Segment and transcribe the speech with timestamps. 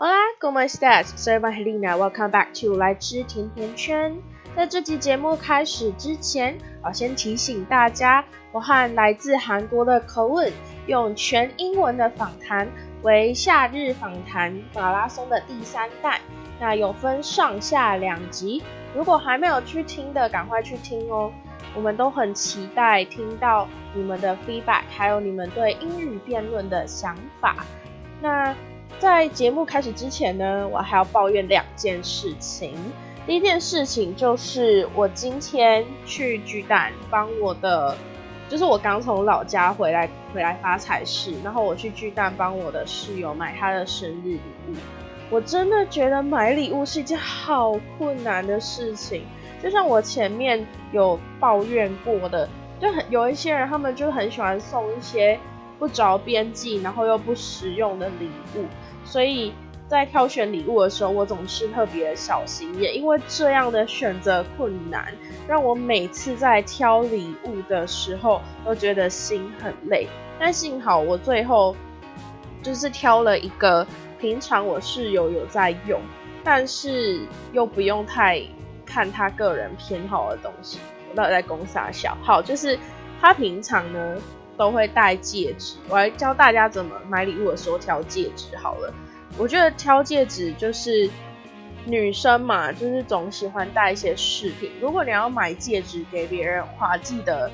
[0.00, 1.96] Hola，¿cómo estás？Soy Evangelina.
[1.96, 4.16] Welcome back to 来吃甜甜圈。
[4.54, 10.52] 在这集节目开始之前，我先提醒大家，我和来自韩国的 Coen
[10.86, 12.68] 用全英文的访谈
[13.02, 16.20] 为夏日访谈马拉松的第三代。
[16.60, 18.62] 那有分上下两集，
[18.94, 21.32] 如果还没有去听的，赶快去听哦。
[21.74, 27.66] 我们都很期待听到你们的 feedback，还有你们对英语辩论的想法。
[28.22, 28.54] 那
[28.98, 32.74] 在节目开始之前呢，我还要抱怨两件事情。
[33.26, 37.96] 第一件事情就是我今天去巨蛋帮我的，
[38.48, 44.74] 就是我刚从老家回来回来发财市，然后我去巨蛋帮我的室友买他的生日礼物。
[45.30, 49.22] 我真的觉得买礼物是一件好困难的事情，
[49.62, 52.48] 就像我前面有抱怨过的，
[52.80, 55.38] 就很有一些人他们就很喜欢送一些
[55.78, 58.64] 不着边际，然后又不实用的礼物。
[59.08, 59.54] 所以
[59.88, 65.10] 在挑选礼物的时候，我总是特别小心，也因为这样的选择困难，
[65.48, 70.06] 让我每次在挑礼物的时候都觉得心很累。
[70.38, 71.74] 但幸好我最后
[72.62, 73.86] 就是挑了一个
[74.20, 75.98] 平常我室友有在用，
[76.44, 78.42] 但是又不用太
[78.84, 80.78] 看他个人偏好的东西。
[81.10, 82.14] 我到底在攻啥小？
[82.22, 82.78] 好，就是
[83.18, 84.16] 他平常呢。
[84.58, 88.92] 都会戴戒指，我来教大家怎么买礼物的时候挑戒指好了。
[89.38, 91.08] 我觉得挑戒指就是
[91.84, 94.72] 女生嘛，就是总喜欢戴一些饰品。
[94.80, 97.50] 如果你要买戒指给别人的话，记得，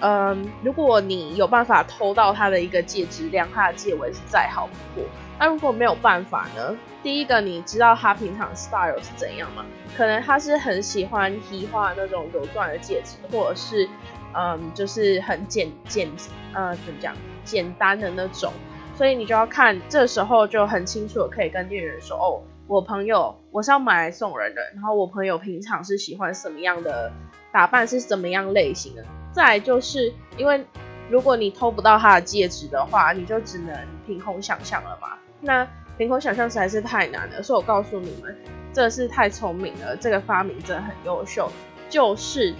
[0.00, 5.08] 嗯，如果你有办法偷到他的一个戒指，量他的戒围是再好不过。
[5.38, 6.76] 那如果没有办法呢？
[7.02, 9.64] 第一个，你知道他平常 style 是怎样吗？
[9.96, 13.88] 可能他是很喜欢提花那种有钻的戒指，或者是。
[14.34, 16.06] 嗯，就是很简简
[16.52, 18.52] 呃，怎么讲，简单的那种，
[18.98, 27.12] 所以你就要看，这时候就很清楚的可以跟店员说，哦，我朋友我是要买来送人的，然后我朋友平常是喜欢什么样的
[27.52, 29.04] 打扮，是怎么样类型的。
[29.32, 30.64] 再就是因为
[31.08, 33.72] 如果你偷不到他的戒指的话，你就只能
[34.04, 35.10] 凭空想象了嘛。
[35.40, 35.64] 那
[35.96, 38.36] 凭空想象实在是太难了，所以我告诉你们，
[38.72, 41.48] 这是太聪明了，这个发明真的很优秀，
[41.88, 42.52] 就是。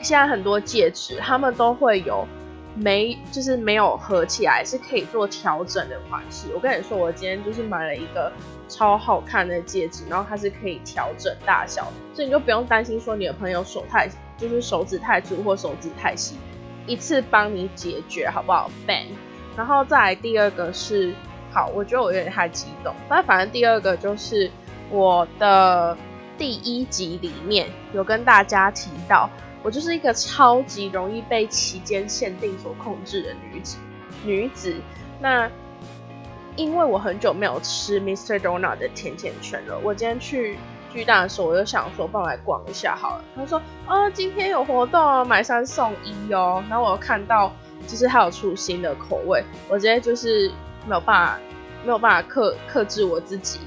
[0.00, 2.26] 现在很多戒指，他们都会有
[2.74, 6.46] 没，就是没有合起来是可以做调整的款式。
[6.54, 8.32] 我跟你说，我今天就是买了一个
[8.68, 16.36] 超好看的戒指，然后它是可以调整大小，所以你就不用担心说你的朋友手太，就是手指太粗或手指太细，
[16.86, 19.04] 一次帮你解决，好不好？ban。
[19.56, 21.14] 然后再来第二个是，
[21.52, 24.50] 好，我觉得我有点太激动，但反正第二个就是
[24.88, 25.94] 我的
[26.38, 29.28] 第一集里面有跟大家提到。
[29.62, 33.78] 我就是一个超级容易被期间限定所控制的女子，
[34.24, 34.76] 女子。
[35.20, 35.48] 那
[36.56, 38.38] 因为我很久没有吃 Mr.
[38.38, 40.58] Donut 的甜甜圈了，我今天去
[40.92, 43.24] 巨大的时候，我就想说，帮我来逛一下好了。
[43.36, 46.62] 他说，哦，今天有活动，买三送一哦。
[46.68, 47.50] 然后我看到，
[47.86, 50.50] 就是还有出新的口味，我直接就是
[50.86, 51.40] 没有办法，
[51.84, 53.60] 没有办法克克制我自己。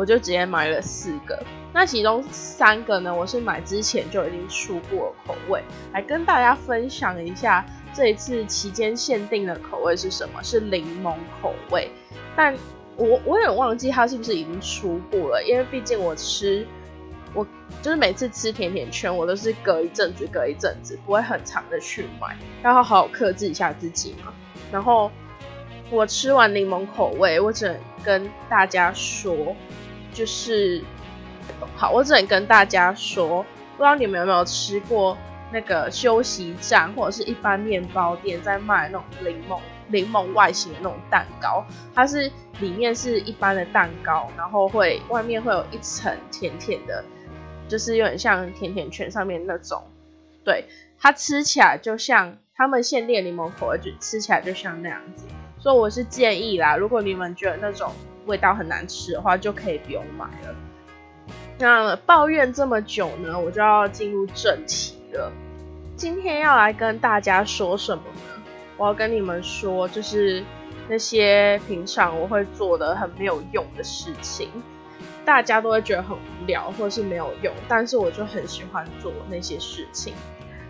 [0.00, 1.38] 我就直接买了四个，
[1.74, 5.62] 那其中三个呢，我是买之前就已经出过口味，
[5.92, 7.62] 来跟大家分享一下
[7.92, 10.42] 这一次期间限定的口味是什么？
[10.42, 11.90] 是柠檬口味，
[12.34, 12.56] 但
[12.96, 16.66] 我我也忘记它是不是已经出过了，因为毕竟我吃，
[17.34, 17.46] 我
[17.82, 22.34] 就是每次吃甜甜圈，我都是隔一阵子隔一阵子，不会很长的去买，
[22.64, 24.32] 要好好克制一下自己嘛。
[24.72, 25.10] 然后
[25.90, 29.54] 我吃完柠檬口味，我只能跟大家说。
[30.12, 30.82] 就是
[31.76, 33.42] 好，我只能跟大家说，
[33.76, 35.16] 不知道你们有没有吃过
[35.52, 47.04] 那个休息站或者是一般面包店在卖那种柠檬柠檬外形的那种蛋糕，它是里面是一般的蛋糕，然后会外面会有一层甜甜的，
[47.68, 49.82] 就是有点像甜甜圈上面那种，
[50.44, 50.66] 对，
[51.00, 55.24] 它吃起来就像他们限定柠檬口味，就吃起来就像那样子，
[55.58, 57.92] 所以我是建议啦，如果你们觉得那种。
[58.30, 60.54] 味道很难吃的话，就可以不用买了。
[61.58, 65.32] 那抱怨这么久呢，我就要进入正题了。
[65.96, 68.42] 今天要来跟大家说什么呢？
[68.76, 70.42] 我要跟你们说，就是
[70.88, 74.48] 那些平常我会做的很没有用的事情，
[75.24, 80.14] 大家都会觉得很无聊或是没有用，但是我就很喜欢做那些事情。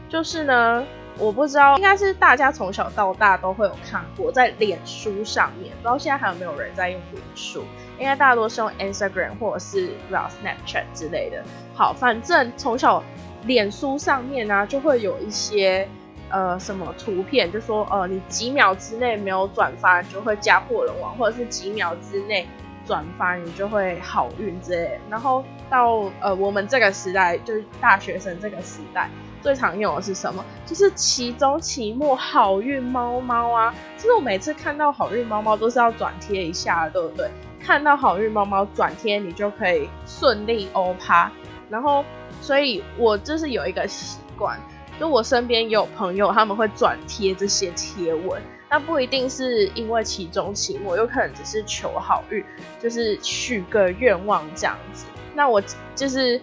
[0.09, 0.85] 就是呢。
[1.19, 7.65] 我不知道，应该是大家从小到大都会有看过，在脸书上面，不知道现在还有没有人在用脸书？
[7.99, 11.43] 应该大多是用 Instagram 或者是 Snapchat 之类的。
[11.75, 13.03] 好，反正从小
[13.45, 15.87] 脸书上面呢，就会有一些
[16.31, 22.49] 呃什么图片，就说呃你几秒之内没有转发，就会家破人亡，或者是几秒之内
[22.87, 24.99] 转发你就会好运之类。
[25.11, 29.11] 然后到呃我们这个时代，就是大学生这个时代，
[29.43, 30.45] 最常用的是什么？
[30.67, 33.75] 就是期中、期末好运猫猫啊！
[33.97, 37.31] 就是我每次看到好运猫猫都是要转贴一下，对不对？
[37.59, 41.31] 看到好运猫猫转贴，你就可以顺利欧趴。
[41.69, 42.05] 然后，
[42.41, 44.59] 所以我就是有一个习惯，
[44.99, 52.45] 就我身边有朋友他们会转贴这些贴文，那不一定是因为期中、期末，有可能只是求好运，
[52.81, 55.07] 就是许个愿望这样子。
[55.35, 55.63] 那我
[55.95, 56.41] 就是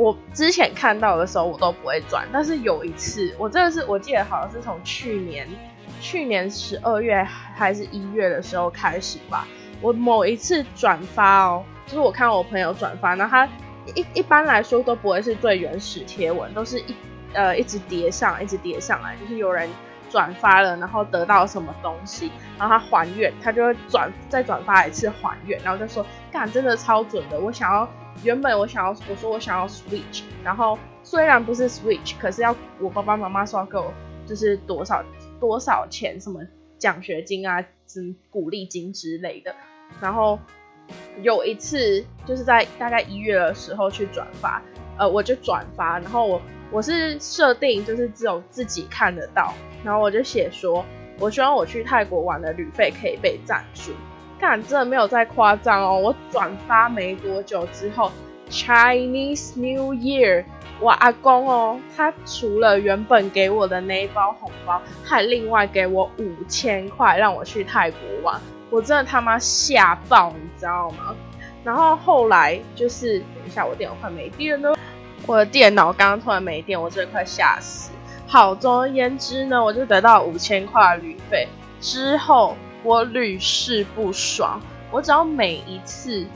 [0.00, 5.46] 我之前看到的时候，我都不会转，但是有一次，我真的是我记得好像是从去年
[6.00, 7.22] 去年十二月
[7.54, 9.46] 还是一月的时候开始吧，
[9.80, 13.48] 我某一次转发哦，就是我看我朋友转发，然后他。
[13.94, 16.94] 一一般来说都不会是最原始贴文，都是一
[17.32, 19.68] 呃一直叠上，一直叠上来，就是有人
[20.10, 27.88] 转发了，然后得到什么东西，然后他还愿，他就会转再转发一次还愿，然后就说干真的超准的，我想要
[28.22, 33.92] 原本我想要我说我想要 switch，然后虽然不是 switch，可是要我爸爸妈妈说要给我
[34.26, 35.04] 就是多少
[35.38, 36.40] 多少钱，什么
[36.78, 39.54] 奖学金啊、什么鼓励金之类的，
[40.00, 40.38] 然后。
[41.22, 44.60] 有一次就是在大概一月的时候去转发，
[44.98, 46.42] 呃，我就转发，然后我
[46.72, 49.54] 我是设定就是只有自己看得到，
[49.84, 50.84] 然后我就写说，
[51.20, 53.92] 我希望我去泰国玩的旅费可以被赞助，
[54.40, 58.10] 看真的没有再夸张哦，我转发没多久之后
[58.48, 60.44] ，Chinese New Year，
[60.80, 68.40] 我阿公哦，他除了原本给我的那一包红包，还另外给我五千块让我去泰国玩。
[68.70, 71.14] 我真的他妈吓爆，你知道吗？
[71.62, 74.74] 然后后来就是，等一下我电脑快没电了，
[75.26, 77.90] 我的电脑刚刚突然没电，我真的快吓死。
[78.26, 81.46] 好，总而言之呢，我就得到五千块旅费。
[81.80, 84.60] 之后我屡试不爽，
[84.90, 86.26] 我只要每一次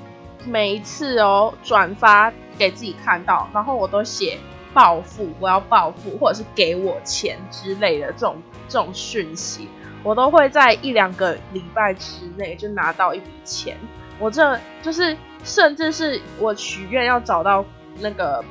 [0.45, 4.39] 每一次哦转发给自己看到，然后我都写
[4.73, 8.37] 报复，我要报复，或者是给我钱之类的这种
[8.69, 9.69] 这种讯息。
[10.03, 13.75] 我都会在一两个礼拜之内就拿到一笔钱，
[14.19, 17.65] 我这就是甚至是我许愿要找到
[18.01, 18.45] 那个，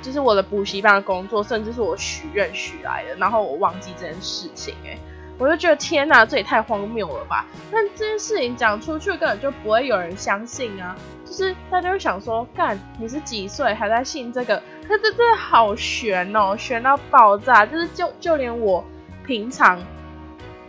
[0.00, 4.96] 就是我的补习班的工作，甚至是我许愿许来的，然后我忘记这件事情，哎，
[5.38, 7.44] 我就觉得天哪，这也太荒谬了吧！
[7.70, 14.56] 但这件事情讲出去根本就不会有人相信啊，就是大家会想说，干你是几岁还在信这个？
[14.86, 18.84] 可这真的好悬哦，悬到爆炸，就是就就连我
[19.26, 19.78] 平常。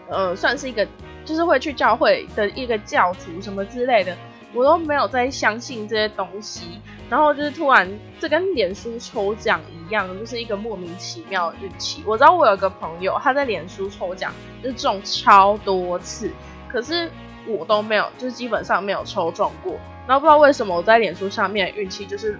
[0.07, 0.87] 呃，算是一个，
[1.25, 4.15] 就是会去教会的一个教徒什么之类的，
[4.53, 6.79] 我都没有在相信这些东西。
[7.09, 7.87] 然后就是突然，
[8.19, 12.03] 这跟脸书抽奖一样，就是一个莫名其妙的运气。
[12.05, 16.31] 我知道我有个朋友，他在脸书抽奖就是中超多次，
[16.67, 17.11] 可是
[17.47, 19.73] 我都没有，就是基本上没有抽中过。
[20.07, 22.39] 然后不知道为什么我在脸书上面运气就是，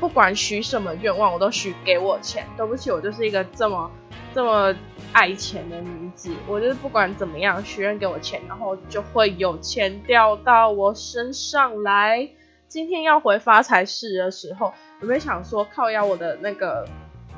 [0.00, 2.46] 不管许什么愿望，我都许给我钱。
[2.56, 3.90] 对不起，我就是一个这么。
[4.34, 4.74] 这么
[5.12, 12.28] 爱钱的女子，我就是不管怎么样许愿给我钱，然后就会有钱掉到我身上来。
[12.68, 16.86] 今天要回发财市的时候，有没有想说靠压我的那个？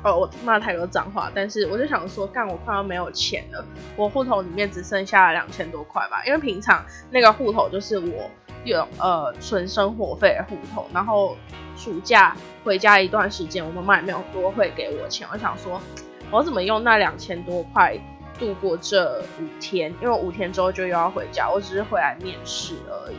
[0.03, 3.65] 哦，我骂太多脏话，但是我就想说，干我快要没有钱了，
[3.95, 6.23] 我户头里面只剩下两千多块吧。
[6.23, 8.29] 因为平常那个户头就是我
[8.63, 11.35] 有呃存生活费的户头，然后
[11.75, 15.81] 暑假回家一段时间，我妈妈也没有多会给我钱，我想说。
[16.29, 17.97] 我怎么用那两千多块
[18.37, 19.91] 度过这五天？
[20.01, 23.15] 因为五天之后就又要回家，我只是回来面试而已。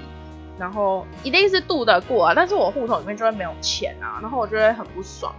[0.58, 5.32] 然后一定是度得过啊，但是我户头里面就会没有钱啊，然后我就会很不爽。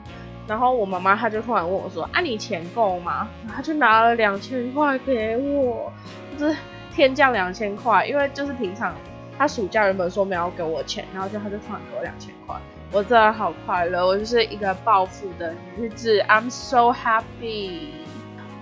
[0.48, 5.94] 然后我妈妈她就突然问我说：“啊，你钱够吗？”她就拿了两千块给我，
[6.38, 6.56] 就是
[6.96, 8.06] 天降两千块。
[8.08, 8.96] 因为就是平常
[9.38, 12.56] 她暑假原本说没有给我钱，然后就她就突然给我两千块。
[12.92, 17.90] 我真的好快乐，我就是一个暴富的女子，I'm so happy。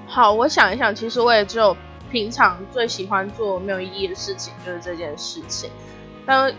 [0.05, 1.77] 好，我想一想，其实我也只有
[2.11, 5.69] 平常最喜欢做没有意义的事情，就是这件事情。
[6.27, 6.53] 但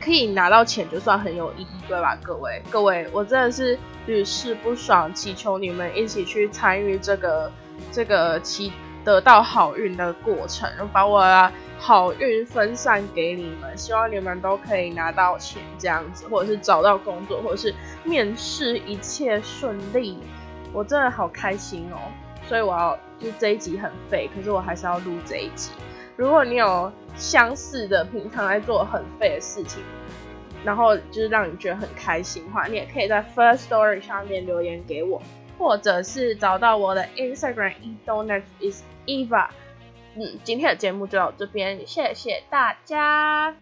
[0.00, 2.18] 可以拿到钱，就算很有意义，对吧？
[2.20, 7.52] 各位，各位，我真的是屡试不爽，祈求你们一起去参与这个
[7.92, 8.72] 这个祈
[9.04, 11.48] 得到好运的过程，把我。
[11.82, 17.74] 好运分散给你们，希望你们都可以拿到钱，这样子，或者是找到工作，或者是
[18.04, 20.18] 面试一切顺利。
[20.74, 21.96] 我真的好开心哦！
[22.46, 25.70] 所以我要就这一集很废，可是我还是要录这一集。
[26.20, 29.82] 如果你有相似的平常在做很废的事情，
[30.62, 35.22] 然后就是让你觉得很开心的话，你也可以在 First Story 上面留言给我，
[35.58, 39.48] 或者是找到我的 Instagram e d o n e t is Eva。
[40.14, 43.56] 嗯，今天的节目就到这边，谢谢大家。